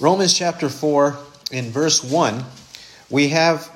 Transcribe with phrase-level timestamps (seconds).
[0.00, 1.18] Romans chapter 4,
[1.52, 2.42] in verse 1,
[3.10, 3.70] we have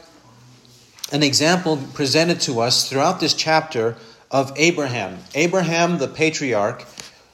[1.13, 3.97] an example presented to us throughout this chapter
[4.31, 5.19] of Abraham.
[5.35, 6.87] Abraham, the patriarch,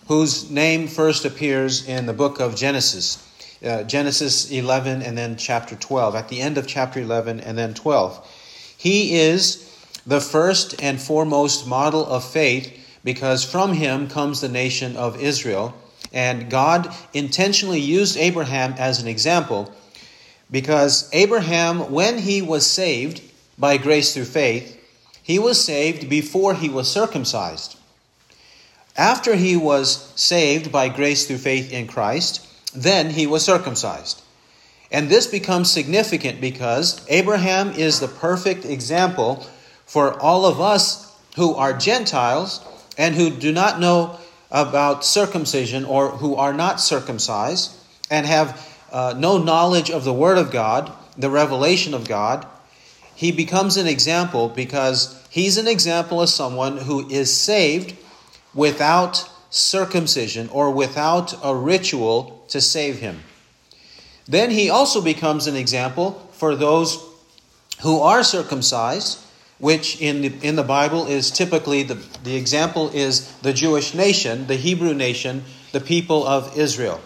[0.09, 3.25] whose name first appears in the book of Genesis.
[3.65, 7.75] Uh, Genesis 11 and then chapter 12, at the end of chapter 11 and then
[7.75, 8.75] 12.
[8.77, 9.73] He is
[10.05, 15.77] the first and foremost model of faith because from him comes the nation of Israel.
[16.13, 19.73] And God intentionally used Abraham as an example
[20.51, 23.23] because Abraham, when he was saved
[23.57, 24.77] by grace through faith,
[25.23, 27.77] he was saved before he was circumcised.
[28.97, 34.23] After he was saved by grace through faith in Christ, then he was circumcised.
[34.91, 39.47] And this becomes significant because Abraham is the perfect example
[39.87, 42.61] for all of us who are Gentiles
[42.99, 44.19] and who do not know
[44.51, 47.73] about circumcision or who are not circumcised
[48.11, 52.47] and have uh, no knowledge of the Word of God, the revelation of God.
[53.15, 57.97] He becomes an example because he's an example of someone who is saved
[58.55, 63.21] without circumcision or without a ritual to save him.
[64.27, 67.05] Then he also becomes an example for those
[67.83, 69.19] who are circumcised,
[69.61, 71.95] which in the, in the Bible is typically the,
[72.25, 77.01] the example is the Jewish nation, the Hebrew nation, the people of Israel.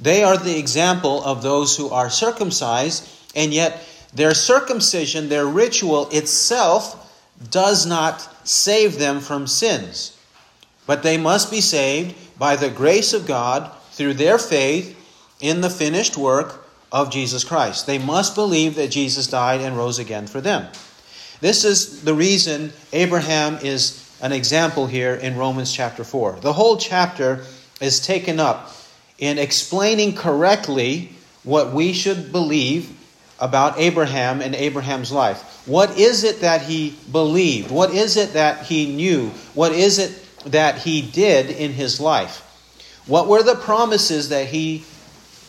[0.00, 6.08] They are the example of those who are circumcised, and yet their circumcision, their ritual
[6.10, 7.04] itself,
[7.50, 10.16] does not save them from sins.
[10.86, 14.96] But they must be saved by the grace of God through their faith
[15.40, 17.86] in the finished work of Jesus Christ.
[17.86, 20.68] They must believe that Jesus died and rose again for them.
[21.40, 26.40] This is the reason Abraham is an example here in Romans chapter 4.
[26.40, 27.44] The whole chapter
[27.80, 28.72] is taken up
[29.18, 31.12] in explaining correctly
[31.44, 32.90] what we should believe
[33.38, 35.62] about Abraham and Abraham's life.
[35.64, 37.70] What is it that he believed?
[37.70, 39.28] What is it that he knew?
[39.54, 42.44] What is it that he did in his life?
[43.06, 44.84] What were the promises that he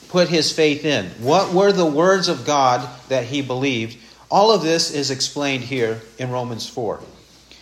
[0.09, 1.07] put his faith in?
[1.19, 3.97] What were the words of God that he believed?
[4.31, 7.01] All of this is explained here in Romans 4.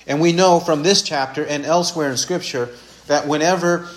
[0.06, 2.70] And we know from this chapter and elsewhere in Scripture
[3.08, 3.88] that whenever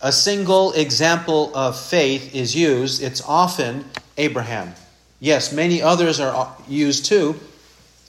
[0.00, 3.84] a single example of faith is used, it's often
[4.16, 4.74] Abraham.
[5.20, 7.38] Yes, many others are uh, used too,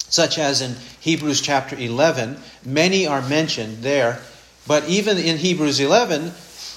[0.09, 2.37] such as in Hebrews chapter 11.
[2.65, 4.19] Many are mentioned there.
[4.67, 6.31] But even in Hebrews 11,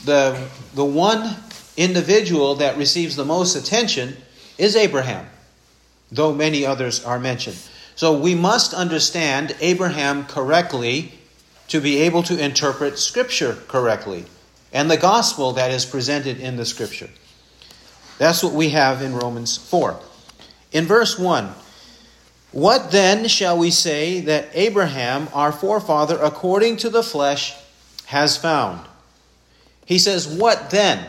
[0.05, 1.37] the, the one
[1.77, 4.17] individual that receives the most attention
[4.59, 5.27] is Abraham,
[6.11, 7.59] though many others are mentioned.
[7.94, 11.12] So we must understand Abraham correctly
[11.69, 14.27] to be able to interpret Scripture correctly
[14.77, 17.09] and the gospel that is presented in the scripture.
[18.19, 19.99] That's what we have in Romans 4.
[20.72, 21.50] In verse 1,
[22.53, 27.55] what then shall we say that Abraham, our forefather, according to the flesh,
[28.06, 28.87] has found?
[29.87, 31.06] He says, What then?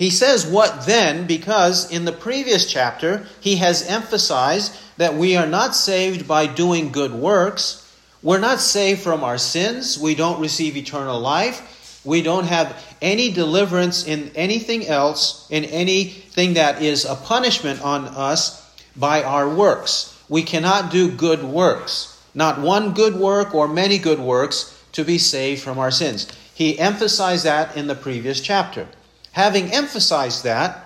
[0.00, 1.26] He says, What then?
[1.26, 6.90] because in the previous chapter, he has emphasized that we are not saved by doing
[6.90, 7.86] good works.
[8.22, 9.98] We're not saved from our sins.
[9.98, 12.00] We don't receive eternal life.
[12.02, 18.06] We don't have any deliverance in anything else, in anything that is a punishment on
[18.06, 20.18] us by our works.
[20.30, 25.18] We cannot do good works, not one good work or many good works, to be
[25.18, 26.26] saved from our sins.
[26.54, 28.88] He emphasized that in the previous chapter.
[29.32, 30.84] Having emphasized that,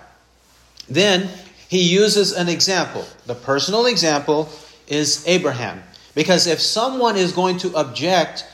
[0.87, 1.29] then
[1.67, 3.05] he uses an example.
[3.25, 4.49] The personal example
[4.87, 5.81] is Abraham.
[6.13, 8.45] Because if someone is going to object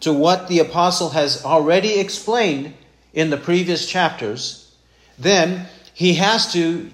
[0.00, 2.74] to what the apostle has already explained
[3.12, 4.74] in the previous chapters,
[5.18, 6.90] then he has to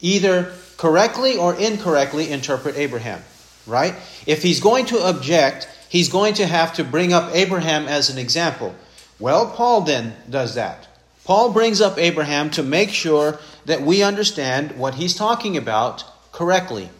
[0.00, 3.22] either correctly or incorrectly interpret Abraham,
[3.66, 3.94] right?
[4.26, 8.18] If he's going to object, he's going to have to bring up Abraham as an
[8.18, 8.74] example.
[9.18, 10.88] Well, Paul then does that.
[11.30, 16.90] Paul brings up Abraham to make sure that we understand what he's talking about correctly.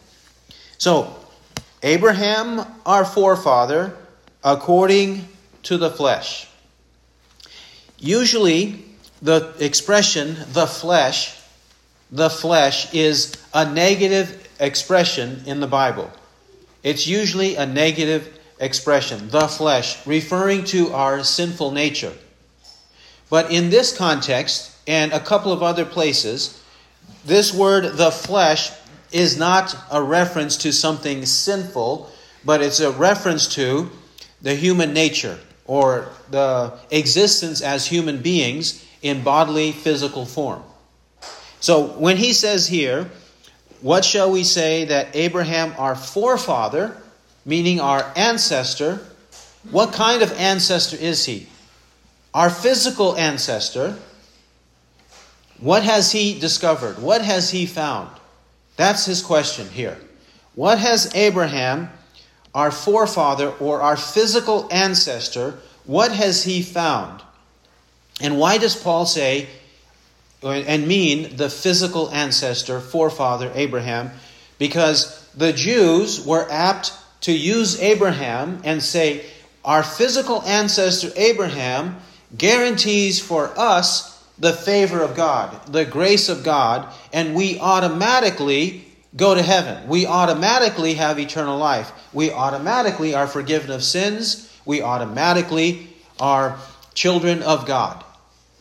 [0.77, 1.13] So,
[1.83, 3.93] Abraham, our forefather,
[4.41, 5.27] according
[5.63, 6.47] to the flesh.
[7.97, 8.85] Usually,
[9.21, 11.37] the expression the flesh,
[12.09, 16.09] the flesh, is a negative expression in the Bible.
[16.83, 22.13] It's usually a negative expression, the flesh, referring to our sinful nature.
[23.31, 26.61] But in this context, and a couple of other places,
[27.25, 28.71] this word, the flesh,
[29.13, 32.11] is not a reference to something sinful,
[32.43, 33.89] but it's a reference to
[34.41, 40.61] the human nature or the existence as human beings in bodily physical form.
[41.61, 43.09] So when he says here,
[43.79, 46.97] what shall we say that Abraham, our forefather,
[47.45, 48.99] meaning our ancestor,
[49.69, 51.47] what kind of ancestor is he?
[52.33, 53.97] Our physical ancestor.
[55.59, 56.99] What has he discovered?
[56.99, 58.09] What has he found?
[58.77, 59.97] That's his question here.
[60.55, 61.89] What has Abraham,
[62.55, 67.21] our forefather or our physical ancestor, what has he found?
[68.21, 69.47] And why does Paul say
[70.41, 74.11] and mean the physical ancestor, forefather Abraham?
[74.57, 79.25] Because the Jews were apt to use Abraham and say,
[79.63, 81.97] Our physical ancestor Abraham
[82.37, 88.85] guarantees for us the favor of God, the grace of God, and we automatically
[89.15, 89.87] go to heaven.
[89.87, 91.91] We automatically have eternal life.
[92.13, 94.51] We automatically are forgiven of sins.
[94.65, 95.89] We automatically
[96.19, 96.57] are
[96.93, 98.03] children of God.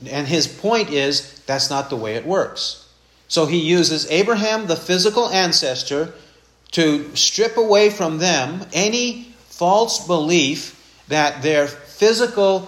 [0.09, 2.89] And his point is that's not the way it works.
[3.29, 6.13] So he uses Abraham, the physical ancestor,
[6.73, 10.77] to strip away from them any false belief
[11.09, 12.63] that their physical,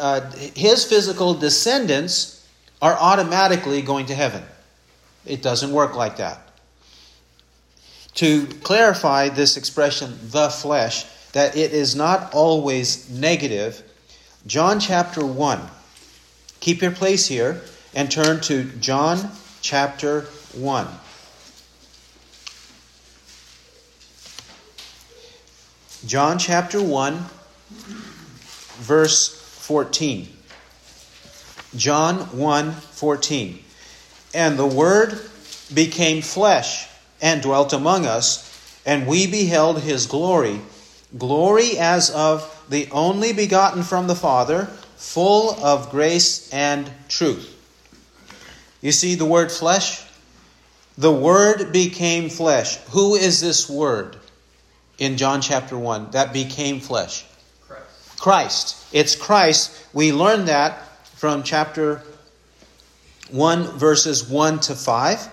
[0.00, 2.48] uh, his physical descendants
[2.82, 4.42] are automatically going to heaven.
[5.26, 6.48] It doesn't work like that.
[8.14, 13.82] To clarify this expression, the flesh, that it is not always negative,
[14.46, 15.60] John chapter 1.
[16.60, 17.62] Keep your place here
[17.94, 19.30] and turn to John
[19.60, 20.22] chapter
[20.54, 20.88] 1.
[26.06, 27.24] John chapter 1,
[28.80, 29.39] verse
[29.70, 30.26] 14.
[31.76, 33.62] John 1 14.
[34.34, 35.20] And the Word
[35.72, 36.88] became flesh
[37.22, 40.60] and dwelt among us, and we beheld his glory,
[41.16, 44.64] glory as of the only begotten from the Father,
[44.96, 47.56] full of grace and truth.
[48.80, 50.04] You see the word flesh?
[50.98, 52.78] The Word became flesh.
[52.88, 54.16] Who is this Word?
[54.98, 57.24] in John chapter 1 that became flesh?
[58.20, 58.76] Christ.
[58.92, 59.72] It's Christ.
[59.94, 60.86] We learn that
[61.16, 62.02] from chapter
[63.30, 65.28] 1, verses 1 to 5.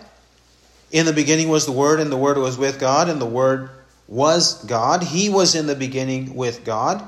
[0.91, 3.69] In the beginning was the Word, and the Word was with God, and the Word
[4.07, 5.03] was God.
[5.03, 7.03] He was in the beginning with God.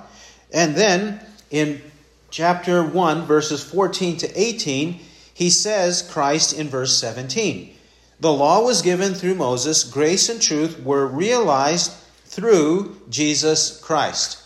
[0.51, 1.81] And then in
[2.29, 4.99] chapter 1, verses 14 to 18,
[5.33, 7.73] he says Christ in verse 17.
[8.19, 11.93] The law was given through Moses, grace and truth were realized
[12.25, 14.38] through Jesus Christ.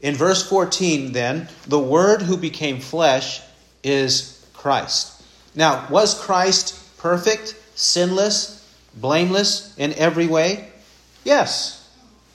[0.00, 3.40] In verse 14, then, the Word who became flesh
[3.82, 5.22] is Christ.
[5.54, 8.64] Now, was Christ perfect, sinless,
[8.94, 10.68] blameless in every way?
[11.24, 11.74] Yes.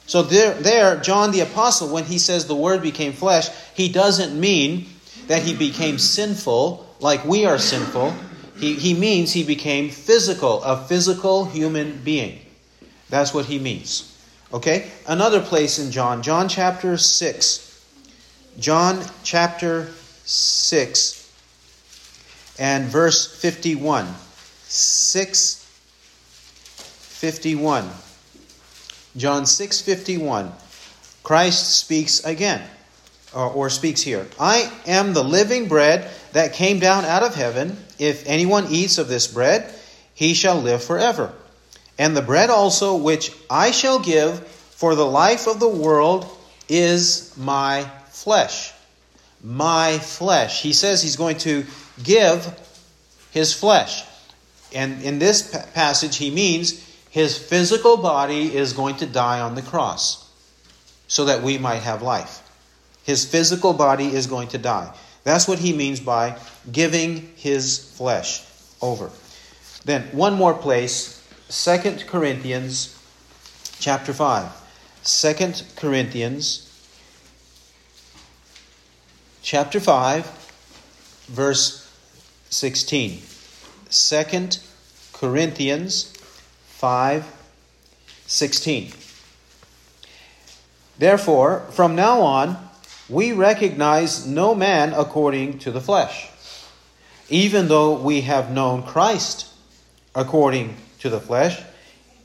[0.07, 4.37] So there, there, John the Apostle, when he says the Word became flesh, he doesn't
[4.37, 4.87] mean
[5.27, 8.13] that he became sinful like we are sinful.
[8.57, 12.39] He, he means he became physical, a physical human being.
[13.09, 14.12] That's what he means.
[14.53, 14.91] Okay?
[15.07, 17.71] Another place in John, John chapter 6.
[18.59, 19.91] John chapter
[20.25, 21.19] 6
[22.59, 24.07] and verse 51.
[24.65, 25.59] 6
[26.75, 27.89] 51.
[29.17, 30.51] John 6 51.
[31.23, 32.61] Christ speaks again,
[33.33, 34.27] or, or speaks here.
[34.39, 37.77] I am the living bread that came down out of heaven.
[37.97, 39.73] If anyone eats of this bread,
[40.13, 41.33] he shall live forever
[41.97, 46.25] and the bread also which I shall give for the life of the world
[46.67, 48.73] is my flesh.
[49.43, 50.61] My flesh.
[50.61, 51.65] He says he's going to
[52.01, 52.59] give
[53.31, 54.03] his flesh.
[54.73, 59.61] And in this passage, he means his physical body is going to die on the
[59.61, 60.29] cross
[61.07, 62.41] so that we might have life.
[63.03, 64.91] His physical body is going to die.
[65.23, 66.37] That's what he means by
[66.71, 68.43] giving his flesh
[68.81, 69.11] over.
[69.85, 71.22] Then, one more place
[71.53, 72.99] Second Corinthians
[73.79, 74.51] chapter 5.
[75.03, 75.35] 2
[75.75, 76.67] Corinthians
[79.43, 80.25] chapter 5
[81.27, 81.87] verse
[82.49, 83.21] 16.
[83.91, 84.49] 2
[85.13, 86.11] Corinthians
[86.69, 87.23] 5
[88.25, 88.91] 16.
[90.97, 92.69] Therefore, from now on,
[93.07, 96.29] we recognize no man according to the flesh,
[97.29, 99.47] even though we have known Christ
[100.15, 101.61] according to the flesh,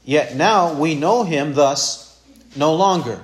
[0.05, 2.17] yet now we know him thus
[2.57, 3.21] no longer.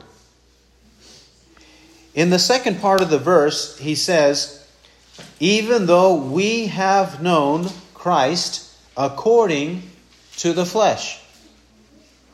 [2.12, 4.68] In the second part of the verse, he says,
[5.38, 9.82] Even though we have known Christ according
[10.38, 11.20] to the flesh.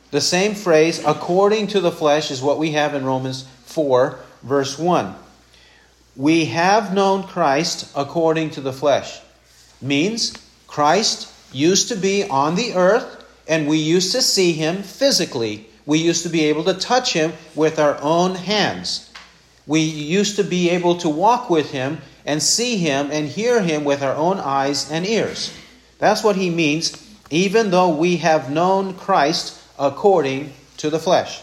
[0.09, 4.77] The same phrase, according to the flesh, is what we have in Romans 4, verse
[4.77, 5.15] 1.
[6.15, 9.21] We have known Christ according to the flesh.
[9.79, 10.33] Means
[10.67, 15.67] Christ used to be on the earth, and we used to see him physically.
[15.85, 19.09] We used to be able to touch him with our own hands.
[19.67, 23.83] We used to be able to walk with him and see him and hear him
[23.83, 25.53] with our own eyes and ears.
[25.97, 26.97] That's what he means,
[27.29, 31.41] even though we have known Christ according to the flesh.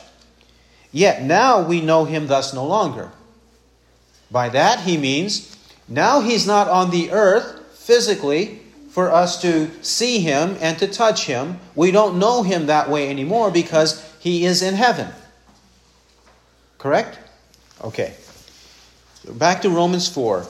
[0.93, 3.11] Yet now we know him thus no longer.
[4.31, 5.57] By that he means
[5.89, 11.27] now he's not on the earth physically for us to see him and to touch
[11.27, 11.59] him.
[11.75, 15.09] We don't know him that way anymore because he is in heaven.
[16.79, 17.19] Correct?
[17.83, 18.15] Okay.
[19.31, 20.47] Back to Romans 4.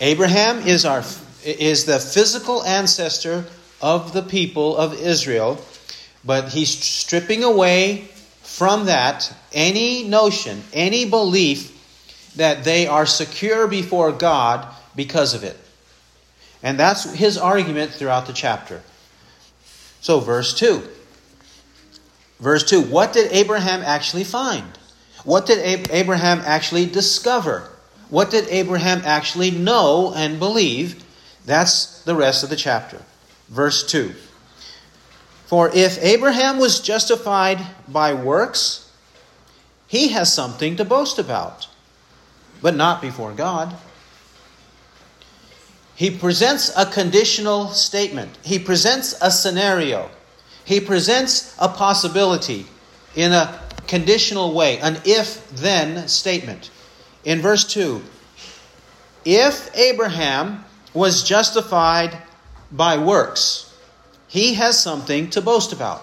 [0.00, 1.04] Abraham is our
[1.44, 3.44] is the physical ancestor
[3.82, 5.62] of the people of Israel,
[6.24, 8.08] but he's stripping away
[8.42, 11.70] from that any notion, any belief
[12.36, 15.58] that they are secure before God because of it.
[16.64, 18.82] And that's his argument throughout the chapter.
[20.00, 20.82] So, verse 2.
[22.40, 24.66] Verse 2 What did Abraham actually find?
[25.24, 25.58] What did
[25.90, 27.68] Abraham actually discover?
[28.08, 31.04] What did Abraham actually know and believe?
[31.44, 33.02] That's the rest of the chapter.
[33.48, 34.14] Verse 2.
[35.46, 38.90] For if Abraham was justified by works,
[39.86, 41.68] he has something to boast about,
[42.62, 43.76] but not before God.
[45.96, 50.10] He presents a conditional statement, he presents a scenario,
[50.64, 52.66] he presents a possibility
[53.14, 56.70] in a conditional way, an if then statement.
[57.24, 58.02] In verse 2,
[59.24, 62.16] if Abraham was justified
[62.72, 63.72] by works,
[64.26, 66.02] he has something to boast about.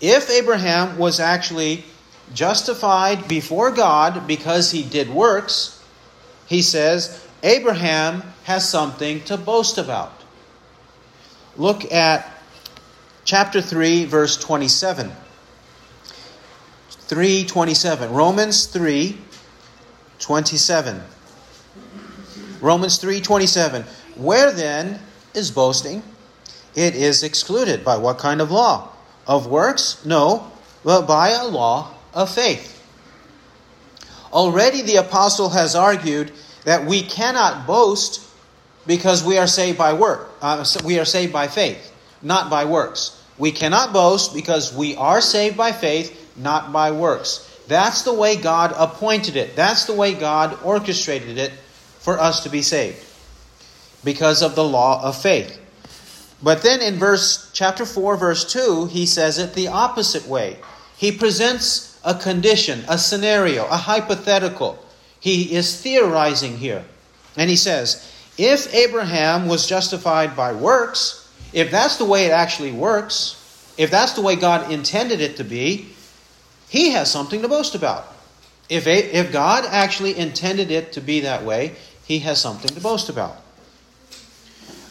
[0.00, 1.84] If Abraham was actually
[2.32, 5.82] justified before God because he did works,
[6.46, 10.12] he says Abraham has something to boast about.
[11.56, 12.28] Look at
[13.24, 15.10] chapter 3 verse 27.
[17.08, 18.12] 3:27.
[18.12, 21.02] Romans 3:27.
[22.60, 23.84] Romans 3:27.
[24.16, 25.00] Where then
[25.34, 26.02] is boasting?
[26.74, 28.88] It is excluded by what kind of law?
[29.26, 29.96] Of works?
[30.04, 30.50] No,
[30.84, 32.78] but by a law of faith.
[34.32, 36.32] Already the apostle has argued
[36.64, 38.26] that we cannot boast
[38.86, 40.30] because we are saved by work.
[40.40, 43.22] Uh, we are saved by faith, not by works.
[43.38, 47.46] We cannot boast because we are saved by faith, not by works.
[47.68, 49.54] That's the way God appointed it.
[49.56, 51.52] That's the way God orchestrated it
[52.00, 53.04] for us to be saved
[54.02, 55.58] because of the law of faith.
[56.42, 60.56] But then in verse chapter 4 verse 2, he says it the opposite way.
[60.96, 64.84] He presents a condition, a scenario, a hypothetical.
[65.20, 66.84] He is theorizing here.
[67.36, 72.72] And he says, if Abraham was justified by works, if that's the way it actually
[72.72, 73.36] works,
[73.76, 75.90] if that's the way God intended it to be,
[76.68, 78.14] he has something to boast about.
[78.68, 81.74] If, if God actually intended it to be that way,
[82.04, 83.36] he has something to boast about.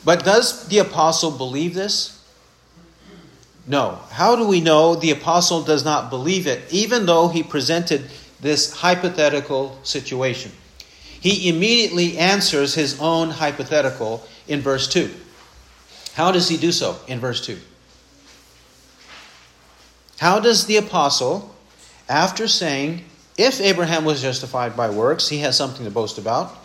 [0.04, 2.24] But does the apostle believe this?
[3.68, 4.00] No.
[4.12, 8.10] How do we know the apostle does not believe it, even though he presented
[8.41, 10.51] this hypothetical situation?
[11.22, 15.13] He immediately answers his own hypothetical in verse 2.
[16.13, 17.58] How does he do so in verse 2?
[20.19, 21.55] How does the apostle
[22.10, 23.05] after saying,
[23.38, 26.55] if Abraham was justified by works, he has something to boast about,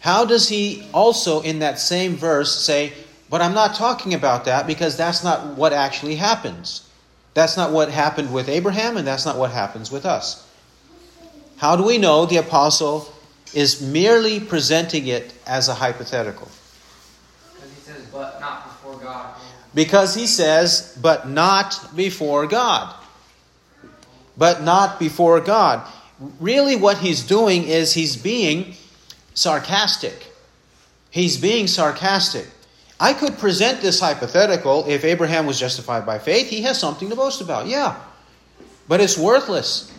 [0.00, 2.92] how does he also in that same verse say,
[3.30, 6.88] but I'm not talking about that because that's not what actually happens?
[7.32, 10.43] That's not what happened with Abraham, and that's not what happens with us.
[11.64, 13.10] How do we know the apostle
[13.54, 16.48] is merely presenting it as a hypothetical?
[17.56, 19.34] Because he says, but not before God.
[19.74, 22.94] Because he says, but not before God
[24.36, 25.88] but not before God.
[26.40, 28.74] Really, what he's doing is he's being
[29.34, 30.26] sarcastic.
[31.10, 32.46] He's being sarcastic.
[32.98, 37.16] I could present this hypothetical if Abraham was justified by faith, he has something to
[37.16, 37.66] boast about.
[37.66, 37.96] Yeah.
[38.88, 39.93] But it's worthless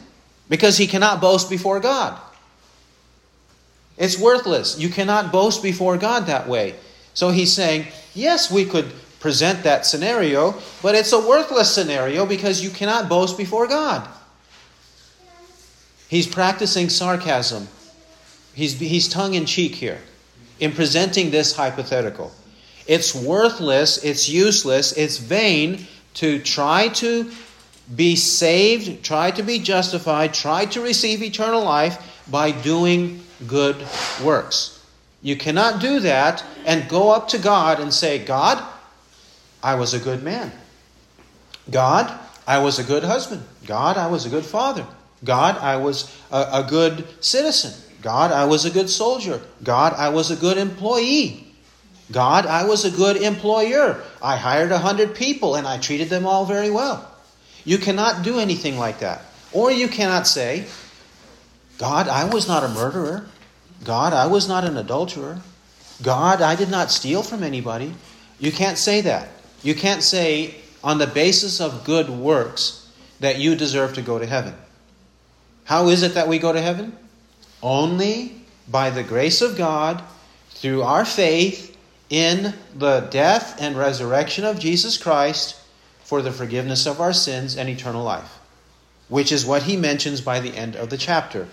[0.49, 2.19] because he cannot boast before God.
[3.97, 4.77] It's worthless.
[4.77, 6.75] You cannot boast before God that way.
[7.13, 12.63] So he's saying, yes, we could present that scenario, but it's a worthless scenario because
[12.63, 14.07] you cannot boast before God.
[16.09, 17.67] He's practicing sarcasm.
[18.53, 19.99] He's, he's tongue in cheek here
[20.59, 22.31] in presenting this hypothetical.
[22.87, 27.31] It's worthless, it's useless, it's vain to try to
[27.93, 33.75] be saved, try to be justified, try to receive eternal life by doing good
[34.23, 34.83] works.
[35.21, 38.63] You cannot do that and go up to God and say, God,
[39.61, 40.51] I was a good man.
[41.69, 43.43] God, I was a good husband.
[43.65, 44.85] God, I was a good father.
[45.23, 47.73] God, I was a, a good citizen.
[48.01, 49.41] God, I was a good soldier.
[49.63, 51.47] God, I was a good employee.
[52.11, 54.03] God, I was a good employer.
[54.21, 57.14] I hired a hundred people and I treated them all very well.
[57.65, 59.23] You cannot do anything like that.
[59.51, 60.65] Or you cannot say,
[61.77, 63.27] God, I was not a murderer.
[63.83, 65.41] God, I was not an adulterer.
[66.01, 67.93] God, I did not steal from anybody.
[68.39, 69.29] You can't say that.
[69.63, 74.25] You can't say, on the basis of good works, that you deserve to go to
[74.25, 74.53] heaven.
[75.63, 76.95] How is it that we go to heaven?
[77.63, 80.03] Only by the grace of God,
[80.49, 81.75] through our faith
[82.09, 85.59] in the death and resurrection of Jesus Christ
[86.05, 88.39] for the forgiveness of our sins and eternal life,
[89.09, 91.47] which is what he mentions by the end of the chapter.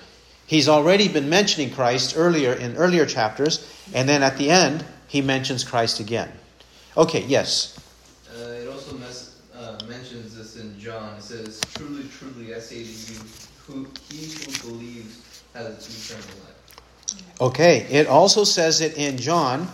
[0.47, 5.23] He's already been mentioning Christ earlier in earlier chapters, and then at the end, he
[5.23, 6.31] mentions Christ again.
[6.99, 7.79] Okay, yes.
[8.31, 11.17] Uh, it also mes- uh, mentions this in John.
[11.17, 13.21] It says, Truly, truly, I say to you,
[13.67, 17.41] who, he who believes has eternal life.
[17.41, 19.67] Okay, it also says it in John.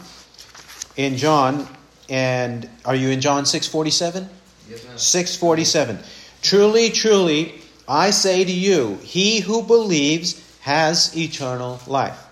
[0.97, 1.69] In John,
[2.09, 4.29] and are you in John 647?
[4.69, 5.99] Yes, 647.
[6.43, 12.27] Truly, truly, I say to you, he who believes has eternal life.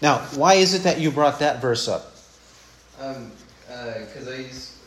[0.00, 2.14] Now, why is it that you brought that verse up?
[3.00, 3.30] Um,
[3.68, 4.44] because I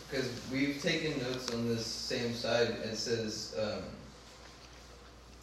[0.10, 2.69] because we've taken notes on this same side.
[2.84, 3.84] It says um,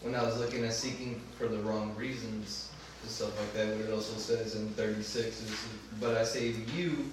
[0.03, 2.71] when I was looking at seeking for the wrong reasons
[3.03, 3.77] and stuff like that.
[3.77, 5.65] But it also says in thirty six is,
[6.01, 7.11] but I say to you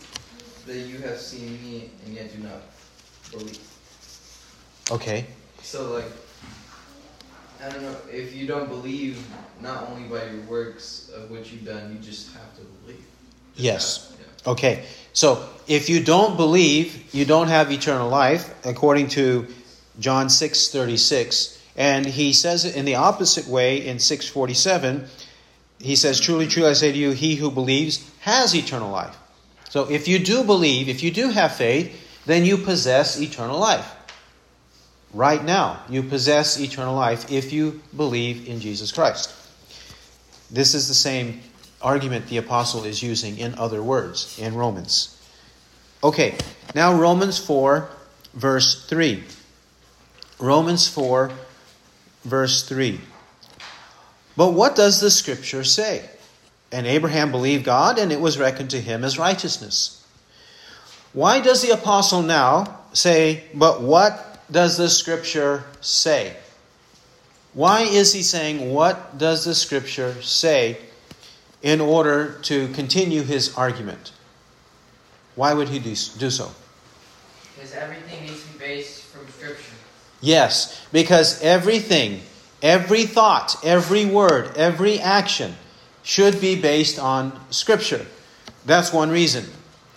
[0.66, 2.62] that you have seen me and yet do not
[3.32, 3.73] believe.
[4.92, 5.26] Okay.
[5.62, 6.06] So like.
[7.64, 9.26] I don't know if you don't believe
[9.62, 13.00] not only by your works of what you've done, you just have to believe.
[13.56, 13.96] Just Yes.
[13.96, 14.52] have- yeah.
[14.52, 14.84] Okay.
[15.14, 19.48] So, if you don't believe, you don't have eternal life, according to
[19.98, 25.08] John 6:36, and he says it in the opposite way in 647.
[25.80, 29.16] He says, "Truly, truly I say to you, he who believes has eternal life."
[29.70, 31.94] So, if you do believe, if you do have faith,
[32.26, 33.86] then you possess eternal life.
[35.14, 39.32] Right now, you possess eternal life if you believe in Jesus Christ.
[40.50, 41.42] This is the same
[41.82, 45.22] argument the apostle is using in other words in Romans.
[46.04, 46.36] Okay,
[46.74, 47.88] now Romans 4,
[48.34, 49.24] verse 3.
[50.40, 51.32] Romans 4,
[52.24, 53.00] verse 3.
[54.36, 56.10] But what does the scripture say?
[56.72, 60.06] And Abraham believed God, and it was reckoned to him as righteousness.
[61.14, 66.38] Why does the apostle now say, But what does the scripture say?
[67.54, 70.78] Why is he saying, What does the scripture say?
[71.64, 74.12] in order to continue his argument.
[75.36, 76.52] Why would he do do so?
[77.56, 79.74] Because everything needs to be based from Scripture.
[80.22, 82.22] Yes, because everything,
[82.62, 85.56] every thought, every word, every action
[86.04, 88.06] should be based on Scripture.
[88.66, 89.46] That's one reason.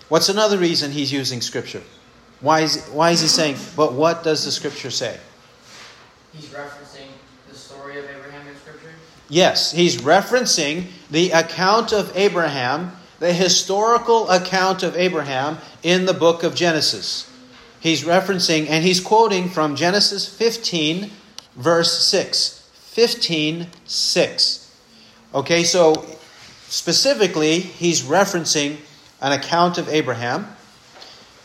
[0.09, 1.83] What's another reason he's using Scripture?
[2.41, 5.19] Why is, why is he saying, but what does the Scripture say?
[6.33, 7.09] He's referencing
[7.49, 8.91] the story of Abraham in Scripture.
[9.29, 16.43] Yes, he's referencing the account of Abraham, the historical account of Abraham in the book
[16.43, 17.31] of Genesis.
[17.81, 21.11] He's referencing, and he's quoting from Genesis 15,
[21.57, 22.69] verse 6.
[22.73, 24.77] 15, 6.
[25.35, 26.07] Okay, so
[26.69, 28.79] specifically, he's referencing
[29.21, 30.56] an account of Abraham.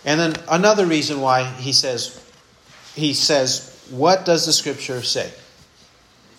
[0.06, 2.24] And then another reason why he says,
[2.96, 5.32] he says, what does the scripture say?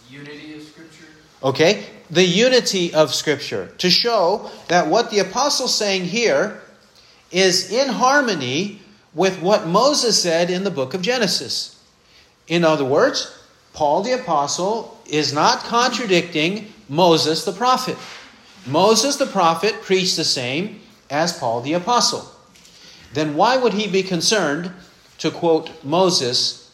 [0.09, 1.07] The unity of Scripture.
[1.42, 1.87] Okay?
[2.11, 3.68] The unity of Scripture.
[3.79, 6.61] To show that what the apostle's saying here
[7.31, 8.81] is in harmony
[9.14, 11.83] with what Moses said in the book of Genesis.
[12.48, 13.38] In other words,
[13.72, 17.96] Paul the apostle is not contradicting Moses the prophet.
[18.66, 22.31] Moses the prophet preached the same as Paul the apostle.
[23.14, 24.72] Then why would he be concerned
[25.18, 26.70] to quote Moses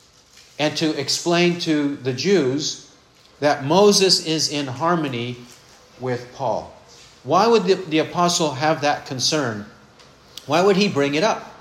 [0.58, 2.90] and to explain to the Jews
[3.40, 5.36] that Moses is in harmony
[6.00, 6.74] with Paul.
[7.24, 9.66] Why would the, the apostle have that concern?
[10.46, 11.54] Why would he bring it up?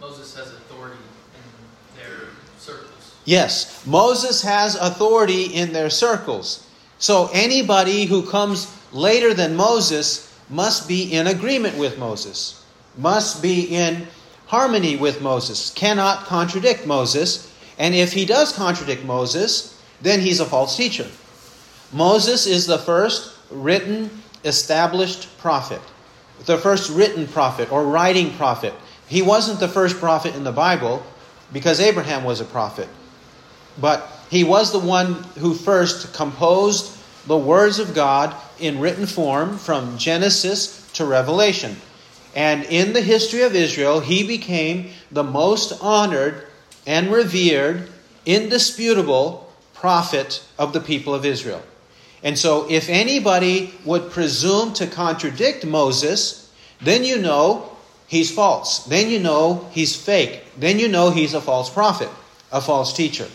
[0.00, 0.98] Moses has authority
[1.34, 3.16] in their circles.
[3.24, 6.66] Yes, Moses has authority in their circles.
[6.98, 12.59] So anybody who comes later than Moses must be in agreement with Moses,
[12.96, 14.06] must be in
[14.46, 17.52] harmony with Moses, cannot contradict Moses.
[17.78, 21.06] And if he does contradict Moses, then he's a false teacher.
[21.92, 24.10] Moses is the first written,
[24.44, 25.80] established prophet.
[26.46, 28.72] the first written prophet or writing prophet.
[29.06, 31.02] He wasn't the first prophet in the Bible
[31.52, 32.88] because Abraham was a prophet.
[33.78, 39.58] But he was the one who first composed the words of God in written form
[39.58, 41.76] from Genesis to Revelation.
[42.34, 46.46] And in the history of Israel, he became the most honored
[46.86, 47.88] and revered,
[48.24, 51.62] indisputable prophet of the people of Israel.
[52.22, 57.70] And so, if anybody would presume to contradict Moses, then you know
[58.06, 58.84] he's false.
[58.84, 60.44] Then you know he's fake.
[60.58, 62.10] Then you know he's a false prophet,
[62.52, 63.26] a false teacher.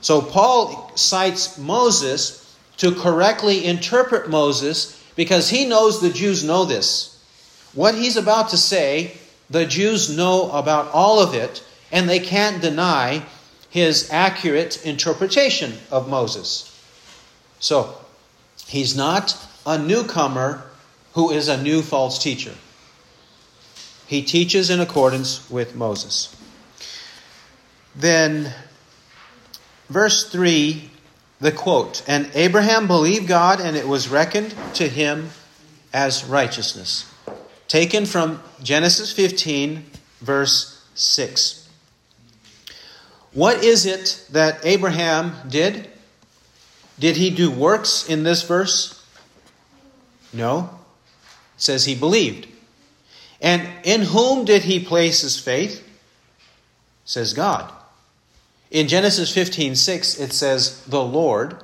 [0.00, 7.13] So, Paul cites Moses to correctly interpret Moses because he knows the Jews know this.
[7.74, 9.16] What he's about to say,
[9.50, 13.24] the Jews know about all of it, and they can't deny
[13.70, 16.70] his accurate interpretation of Moses.
[17.58, 17.96] So,
[18.66, 20.64] he's not a newcomer
[21.14, 22.54] who is a new false teacher.
[24.06, 26.34] He teaches in accordance with Moses.
[27.96, 28.52] Then,
[29.88, 30.90] verse 3,
[31.40, 35.30] the quote And Abraham believed God, and it was reckoned to him
[35.92, 37.12] as righteousness.
[37.68, 39.84] Taken from Genesis 15,
[40.20, 41.68] verse 6.
[43.32, 45.90] What is it that Abraham did?
[46.98, 49.04] Did he do works in this verse?
[50.32, 50.70] No.
[51.56, 52.46] It says he believed.
[53.40, 55.80] And in whom did he place his faith?
[55.80, 55.84] It
[57.04, 57.72] says God.
[58.70, 61.62] In Genesis 15 6, it says the Lord.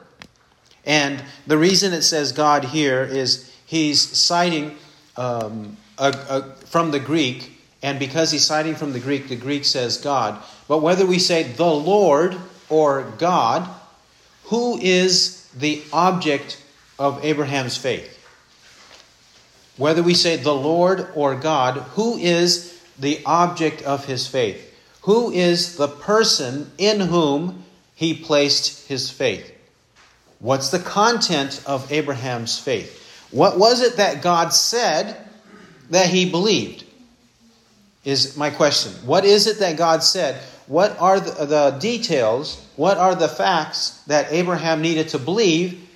[0.85, 4.77] And the reason it says God here is he's citing
[5.17, 9.65] um, a, a, from the Greek, and because he's citing from the Greek, the Greek
[9.65, 10.43] says God.
[10.67, 12.37] But whether we say the Lord
[12.69, 13.69] or God,
[14.45, 16.61] who is the object
[16.99, 18.17] of Abraham's faith?
[19.77, 24.67] Whether we say the Lord or God, who is the object of his faith?
[25.03, 29.51] Who is the person in whom he placed his faith?
[30.39, 32.97] What's the content of Abraham's faith?
[33.31, 35.17] What was it that God said
[35.91, 36.85] that he believed?
[38.05, 38.93] Is my question.
[39.07, 40.41] What is it that God said?
[40.67, 42.65] What are the, the details?
[42.77, 45.87] What are the facts that Abraham needed to believe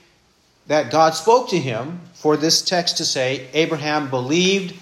[0.66, 4.74] that God spoke to him for this text to say Abraham believed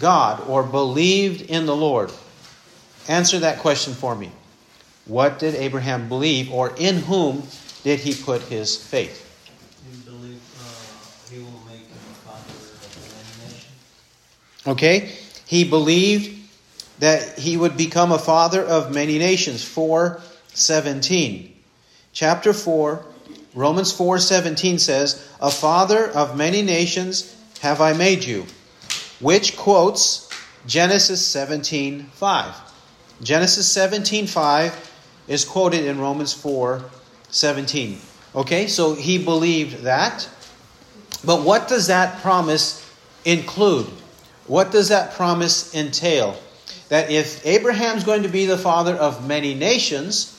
[0.00, 2.10] God or believed in the Lord?
[3.06, 4.32] Answer that question for me.
[5.06, 7.42] What did Abraham believe, or in whom
[7.82, 9.24] did he put his faith?
[9.90, 13.72] He believed uh, he will make him a father of many nations.
[14.68, 15.10] Okay?
[15.46, 16.36] He believed
[16.98, 19.64] that he would become a father of many nations.
[19.64, 21.54] 417.
[22.12, 23.04] Chapter 4,
[23.54, 27.24] Romans 4:17 says, "A father of many nations
[27.60, 28.46] have I made you,"
[29.20, 30.28] which quotes
[30.66, 32.54] Genesis 17:5.
[33.22, 34.74] Genesis 17:5
[35.28, 38.00] is quoted in Romans 4:17.
[38.34, 38.66] Okay?
[38.66, 40.26] So he believed that.
[41.24, 42.80] But what does that promise
[43.24, 43.86] include?
[44.48, 46.36] What does that promise entail?
[46.88, 50.34] That if Abraham's going to be the father of many nations,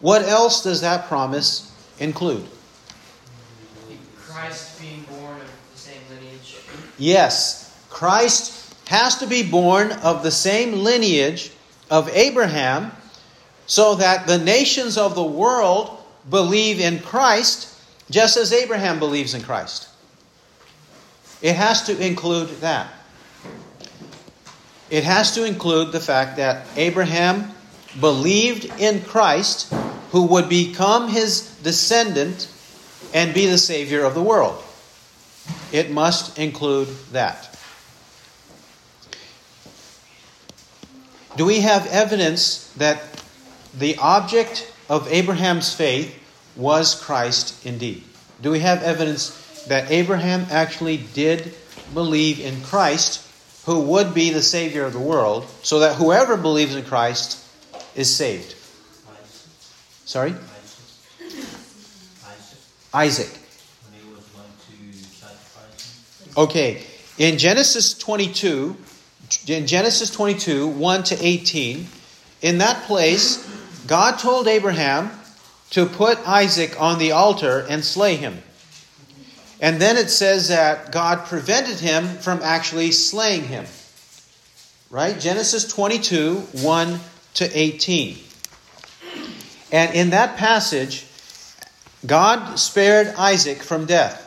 [0.00, 2.46] what else does that promise include?
[4.18, 6.56] Christ being born of the same lineage.
[6.98, 11.52] Yes, Christ has to be born of the same lineage
[11.90, 12.92] of Abraham
[13.66, 17.68] so that the nations of the world believe in Christ
[18.10, 19.88] just as Abraham believes in Christ.
[21.40, 22.92] It has to include that.
[24.92, 27.50] It has to include the fact that Abraham
[27.98, 29.72] believed in Christ,
[30.10, 32.46] who would become his descendant
[33.14, 34.62] and be the Savior of the world.
[35.72, 37.58] It must include that.
[41.38, 43.24] Do we have evidence that
[43.72, 46.14] the object of Abraham's faith
[46.54, 48.04] was Christ indeed?
[48.42, 51.54] Do we have evidence that Abraham actually did
[51.94, 53.26] believe in Christ,
[53.64, 57.38] who would be the Savior of the world, so that whoever believes in Christ
[57.94, 58.54] is saved?
[60.04, 60.30] Sorry?
[60.30, 61.38] Isaac,
[62.24, 62.58] Isaac,
[62.92, 63.28] Isaac.
[63.28, 66.32] when he was going to sacrifice him.
[66.36, 66.82] Okay,
[67.18, 68.76] in Genesis 22,
[69.46, 71.86] in Genesis 22, 1 to 18,
[72.42, 73.48] in that place,
[73.86, 75.10] God told Abraham
[75.70, 78.42] to put Isaac on the altar and slay him.
[79.62, 83.64] And then it says that God prevented him from actually slaying him.
[84.90, 85.18] Right?
[85.18, 87.00] Genesis 22, 1
[87.34, 88.18] to 18.
[89.70, 91.06] And in that passage,
[92.04, 94.18] God spared Isaac from death.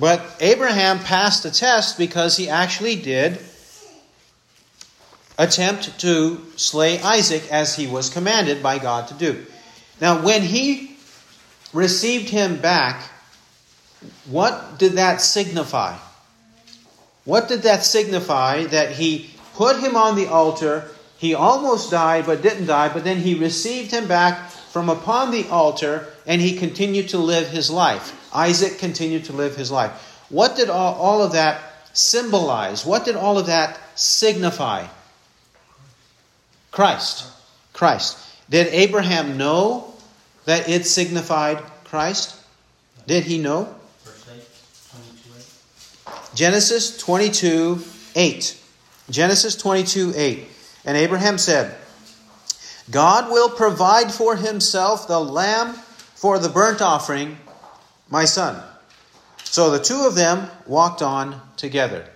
[0.00, 3.38] But Abraham passed the test because he actually did
[5.38, 9.44] attempt to slay Isaac as he was commanded by God to do.
[10.00, 10.96] Now, when he
[11.74, 13.11] received him back,
[14.26, 15.96] what did that signify?
[17.24, 20.88] What did that signify that he put him on the altar?
[21.18, 25.46] He almost died but didn't die, but then he received him back from upon the
[25.48, 28.18] altar and he continued to live his life.
[28.34, 29.92] Isaac continued to live his life.
[30.30, 31.60] What did all, all of that
[31.92, 32.86] symbolize?
[32.86, 34.86] What did all of that signify?
[36.70, 37.26] Christ.
[37.72, 38.18] Christ.
[38.48, 39.94] Did Abraham know
[40.46, 42.36] that it signified Christ?
[43.06, 43.74] Did he know?
[44.04, 44.42] Verse 8,
[44.90, 45.30] 22
[46.08, 46.21] 8.
[46.34, 47.82] Genesis 22
[48.14, 48.62] 8.
[49.10, 50.48] Genesis 22 8.
[50.84, 51.76] And Abraham said,
[52.90, 55.74] God will provide for himself the lamb
[56.14, 57.36] for the burnt offering,
[58.10, 58.62] my son.
[59.44, 62.08] So the two of them walked on together.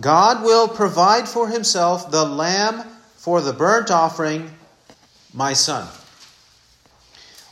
[0.00, 2.82] God will provide for himself the lamb
[3.16, 4.50] for the burnt offering,
[5.32, 5.86] my son.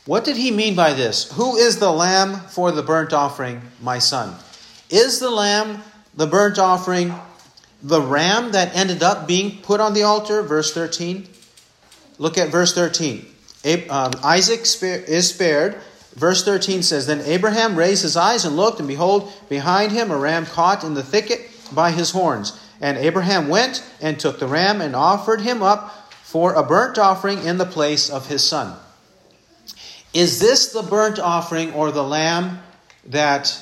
[0.05, 1.31] What did he mean by this?
[1.33, 4.35] Who is the lamb for the burnt offering, my son?
[4.91, 5.81] Is the lamb
[6.15, 7.15] the burnt offering
[7.81, 10.41] the ram that ended up being put on the altar?
[10.41, 11.27] Verse 13.
[12.17, 13.25] Look at verse 13.
[13.89, 15.77] Um, Isaac is spared.
[16.15, 20.17] Verse 13 says Then Abraham raised his eyes and looked, and behold, behind him a
[20.17, 22.59] ram caught in the thicket by his horns.
[22.81, 27.43] And Abraham went and took the ram and offered him up for a burnt offering
[27.45, 28.77] in the place of his son.
[30.13, 32.59] Is this the burnt offering or the lamb
[33.05, 33.57] that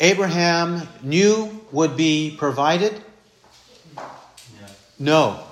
[0.00, 3.00] Abraham knew would be provided?
[4.98, 5.44] No.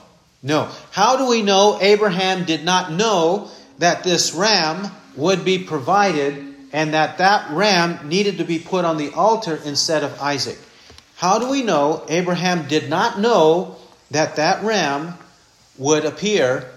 [0.43, 0.71] No.
[0.91, 6.95] How do we know Abraham did not know that this ram would be provided and
[6.95, 10.59] that that ram needed to be put on the altar instead of Isaac?
[11.17, 13.77] How do we know Abraham did not know
[14.11, 15.15] that that ram
[15.77, 16.71] would appear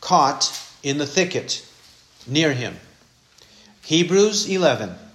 [0.00, 1.66] caught in the thicket
[2.26, 2.76] near him?
[3.82, 5.05] Hebrews 11.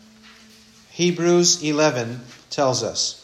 [1.01, 3.17] Hebrews 11 tells us.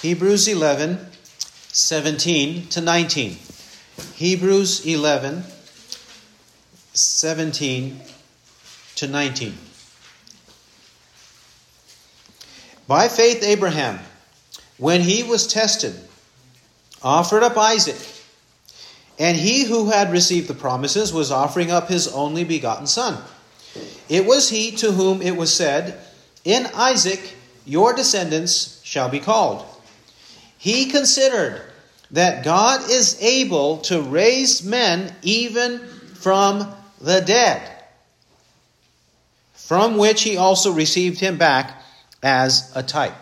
[0.00, 1.04] Hebrews 11,
[1.72, 3.36] 17 to 19.
[4.14, 5.42] Hebrews 11,
[6.92, 8.00] 17
[8.94, 9.58] to 19.
[12.86, 13.98] By faith, Abraham,
[14.76, 15.96] when he was tested,
[17.02, 18.17] offered up Isaac.
[19.18, 23.22] And he who had received the promises was offering up his only begotten son.
[24.08, 25.98] It was he to whom it was said,
[26.44, 29.64] In Isaac your descendants shall be called.
[30.56, 31.62] He considered
[32.10, 35.78] that God is able to raise men even
[36.14, 37.62] from the dead,
[39.52, 41.82] from which he also received him back
[42.22, 43.14] as a type.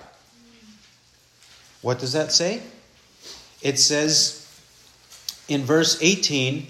[1.83, 2.63] What does that say?
[3.61, 4.46] It says
[5.49, 6.67] in verse 18,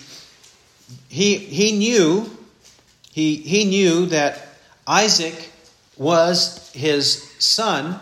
[1.09, 2.31] he, he knew
[3.17, 4.47] he, he knew that
[4.87, 5.51] Isaac
[5.97, 7.99] was his son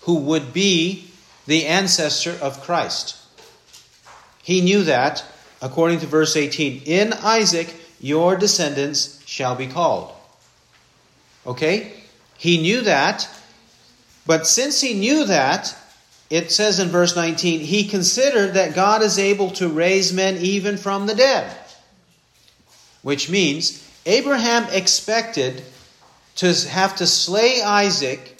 [0.00, 1.08] who would be
[1.46, 3.16] the ancestor of Christ.
[4.42, 5.24] He knew that,
[5.62, 10.12] according to verse 18, in Isaac your descendants shall be called.
[11.46, 11.92] Okay?
[12.36, 13.28] He knew that,
[14.26, 15.76] but since he knew that,
[16.28, 20.76] it says in verse 19, he considered that God is able to raise men even
[20.76, 21.56] from the dead.
[23.02, 25.62] Which means Abraham expected
[26.36, 28.36] to have to slay Isaac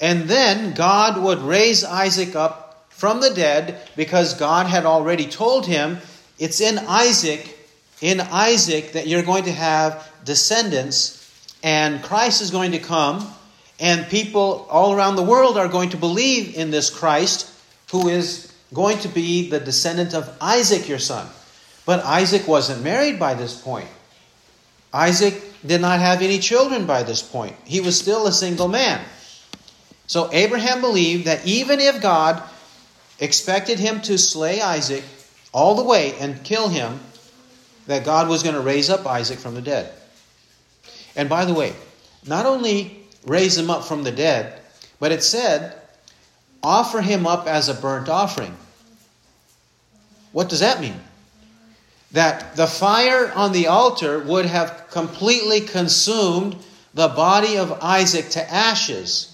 [0.00, 5.66] and then God would raise Isaac up from the dead because God had already told
[5.66, 5.98] him
[6.38, 7.58] it's in Isaac,
[8.00, 11.22] in Isaac that you're going to have descendants
[11.62, 13.26] and Christ is going to come
[13.78, 17.52] and people all around the world are going to believe in this Christ
[17.90, 21.28] who is going to be the descendant of Isaac your son.
[21.84, 23.88] But Isaac wasn't married by this point.
[24.92, 27.54] Isaac did not have any children by this point.
[27.64, 29.04] He was still a single man.
[30.06, 32.42] So Abraham believed that even if God
[33.18, 35.04] expected him to slay Isaac
[35.52, 37.00] all the way and kill him,
[37.86, 39.92] that God was going to raise up Isaac from the dead.
[41.14, 41.74] And by the way,
[42.26, 44.60] not only raise him up from the dead,
[44.98, 45.74] but it said,
[46.62, 48.56] offer him up as a burnt offering.
[50.32, 51.00] What does that mean?
[52.12, 56.56] That the fire on the altar would have completely consumed
[56.94, 59.32] the body of Isaac to ashes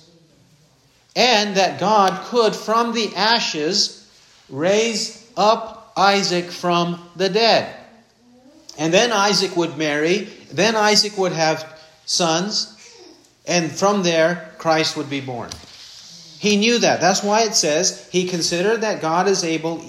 [1.14, 4.10] and that God could, from the ashes,
[4.48, 7.76] raise up Isaac from the dead.
[8.78, 12.71] And then Isaac would marry then Isaac would have sons,
[13.46, 15.50] and from there, Christ would be born.
[16.38, 17.00] He knew that.
[17.00, 19.82] That's why it says he considered that God is able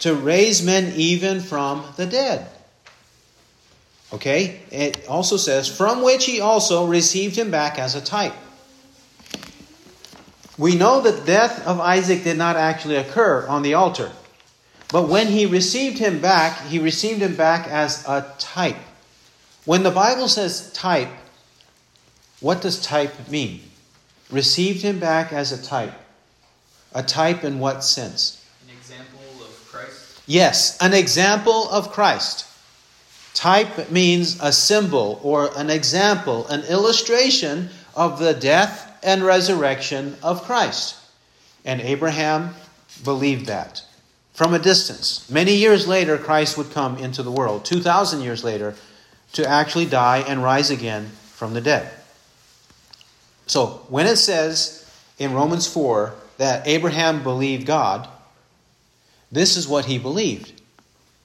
[0.00, 2.48] to raise men even from the dead.
[4.12, 4.60] Okay?
[4.70, 8.34] It also says, from which he also received him back as a type.
[10.56, 14.10] We know that death of Isaac did not actually occur on the altar.
[14.90, 18.76] But when he received him back, he received him back as a type.
[19.64, 21.10] When the Bible says type,
[22.40, 23.60] what does type mean?
[24.30, 25.94] Received him back as a type.
[26.94, 28.44] A type in what sense?
[28.66, 30.22] An example of Christ.
[30.26, 32.46] Yes, an example of Christ.
[33.34, 40.42] Type means a symbol or an example, an illustration of the death and resurrection of
[40.44, 40.96] Christ.
[41.64, 42.54] And Abraham
[43.04, 43.82] believed that
[44.32, 45.28] from a distance.
[45.28, 48.74] Many years later, Christ would come into the world, 2,000 years later,
[49.32, 51.90] to actually die and rise again from the dead.
[53.48, 58.08] So, when it says in Romans 4 that Abraham believed God,
[59.32, 60.52] this is what he believed.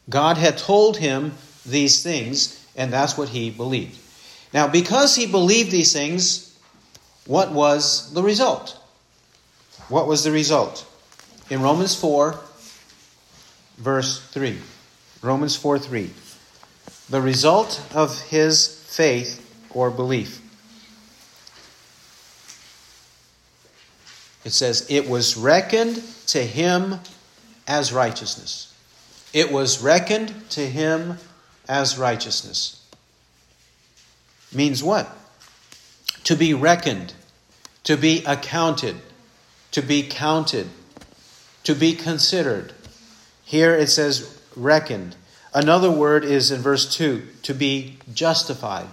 [0.10, 1.34] God had told him
[1.66, 3.98] these things, and that's what he believed.
[4.54, 6.58] Now, because he believed these things,
[7.26, 8.78] what was the result?
[9.90, 10.86] What was the result?
[11.50, 12.40] In Romans 4,
[13.78, 14.58] verse 3.
[15.22, 16.10] Romans 4 3.
[17.10, 19.40] The result of his faith
[19.74, 20.43] or belief.
[24.44, 27.00] It says, It was reckoned to him
[27.68, 28.74] as righteousness.
[29.34, 31.18] It was reckoned to him
[31.68, 32.80] as righteousness.
[34.52, 35.10] Means what?
[36.26, 37.14] To be reckoned,
[37.84, 38.98] to be accounted,
[39.72, 40.70] to be counted,
[41.64, 42.74] to be considered.
[43.44, 45.16] Here it says reckoned.
[45.54, 48.88] Another word is in verse 2 to be justified.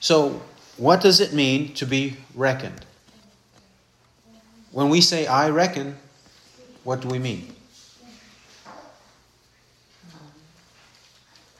[0.00, 0.42] So,
[0.76, 2.84] what does it mean to be reckoned?
[4.76, 5.96] When we say, I reckon,
[6.84, 7.50] what do we mean?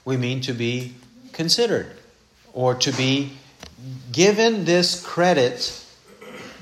[0.05, 0.93] We mean to be
[1.33, 1.91] considered
[2.53, 3.31] or to be
[4.11, 5.83] given this credit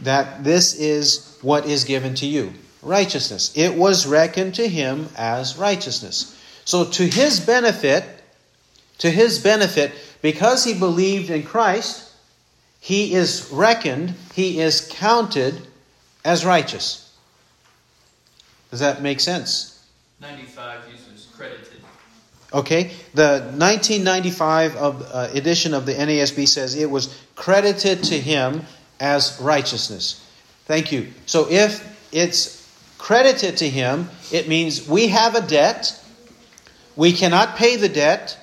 [0.03, 3.51] that this is what is given to you righteousness.
[3.57, 6.41] It was reckoned to him as righteousness.
[6.63, 8.05] So, to his benefit,
[8.99, 9.91] to his benefit,
[10.21, 12.09] because he believed in Christ,
[12.79, 15.59] he is reckoned, he is counted
[16.25, 17.13] as righteous.
[18.71, 19.85] Does that make sense?
[20.19, 21.81] 95 uses credited.
[22.51, 28.63] Okay, the 1995 of, uh, edition of the NASB says it was credited to him
[28.99, 30.25] as righteousness.
[30.65, 31.11] Thank you.
[31.25, 36.01] So if it's credited to him, it means we have a debt.
[36.95, 38.37] We cannot pay the debt.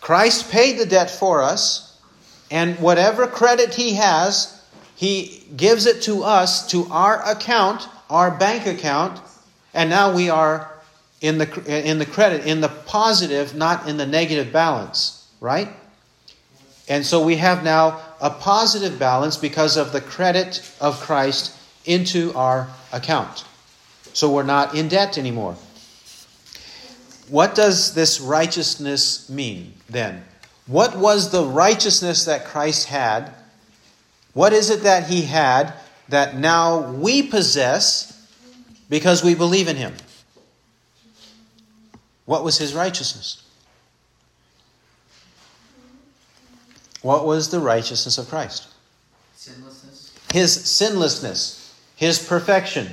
[0.00, 1.96] Christ paid the debt for us,
[2.50, 4.61] and whatever credit he has,
[5.02, 9.20] he gives it to us to our account, our bank account,
[9.74, 10.70] and now we are
[11.20, 15.68] in the in the credit, in the positive, not in the negative balance, right?
[16.88, 22.32] And so we have now a positive balance because of the credit of Christ into
[22.34, 23.44] our account.
[24.12, 25.56] So we're not in debt anymore.
[27.28, 30.22] What does this righteousness mean then?
[30.68, 33.34] What was the righteousness that Christ had?
[34.32, 35.74] What is it that he had
[36.08, 38.08] that now we possess
[38.88, 39.94] because we believe in him?
[42.24, 43.42] What was his righteousness?
[47.02, 48.68] What was the righteousness of Christ?
[49.36, 50.14] Sinlessness.
[50.32, 52.88] His sinlessness, his perfection.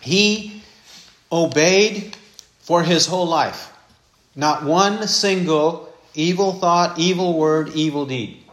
[0.00, 0.62] He
[1.32, 2.16] obeyed
[2.60, 3.72] for his whole life.
[4.36, 8.45] Not one single evil thought, evil word, evil deed.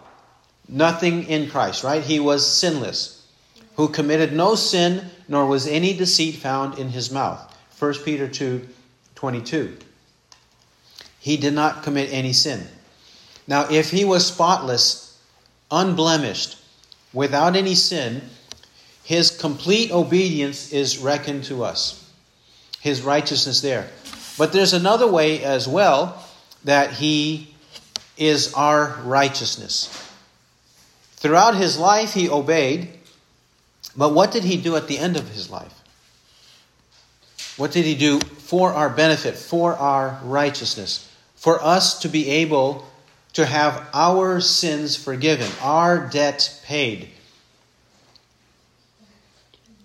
[0.74, 2.02] Nothing in Christ, right?
[2.02, 3.24] He was sinless,
[3.76, 7.56] who committed no sin, nor was any deceit found in his mouth.
[7.78, 8.68] 1 Peter 2
[9.14, 9.78] 22.
[11.20, 12.68] He did not commit any sin.
[13.48, 15.22] Now, if he was spotless,
[15.70, 16.58] unblemished,
[17.14, 18.24] without any sin,
[19.04, 22.04] his complete obedience is reckoned to us.
[22.82, 23.90] His righteousness there.
[24.40, 26.26] But there's another way as well
[26.64, 27.54] that he
[28.18, 30.10] is our righteousness.
[31.24, 32.90] Throughout his life, he obeyed,
[33.96, 35.74] but what did he do at the end of his life?
[37.56, 42.86] What did he do for our benefit, for our righteousness, for us to be able
[43.34, 47.08] to have our sins forgiven, our debt paid?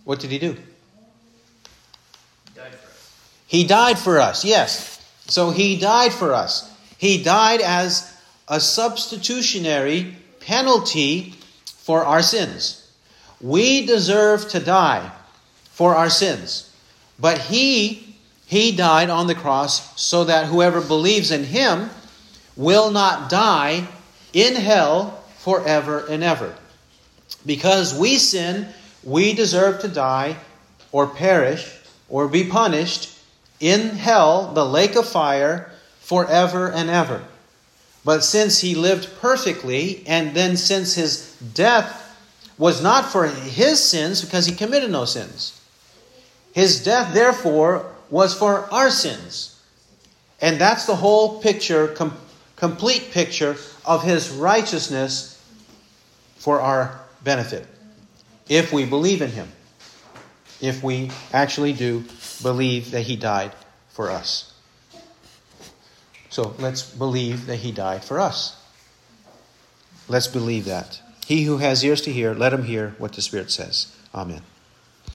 [0.03, 0.57] What did he do?
[0.57, 3.22] He died for us.
[3.47, 5.09] He died for us, yes.
[5.28, 6.68] So he died for us.
[6.97, 8.12] He died as
[8.49, 10.16] a substitutionary
[10.49, 11.34] penalty
[11.66, 12.90] for our sins.
[13.38, 15.12] We deserve to die
[15.70, 16.74] for our sins.
[17.20, 21.90] But he he died on the cross so that whoever believes in him
[22.57, 23.86] will not die
[24.32, 26.55] in hell forever and ever.
[27.44, 28.68] Because we sin,
[29.05, 30.38] we deserve to die
[30.92, 31.70] or perish
[32.09, 33.14] or be punished
[33.61, 35.70] in hell, the lake of fire,
[36.01, 37.22] forever and ever.
[38.09, 42.18] But since he lived perfectly, and then since his death
[42.56, 45.61] was not for his sins, because he committed no sins,
[46.54, 49.61] his death, therefore, was for our sins.
[50.40, 52.16] And that's the whole picture, com-
[52.56, 55.38] complete picture of his righteousness
[56.38, 57.66] for our benefit.
[58.48, 59.52] If we believe in him.
[60.62, 62.04] If we actually do
[62.42, 63.52] believe that he died
[63.90, 64.47] for us.
[66.31, 68.57] So let's believe that he died for us.
[70.09, 71.01] Let's believe that.
[71.26, 73.95] He who has ears to hear, let him hear what the Spirit says.
[74.14, 74.43] Amen.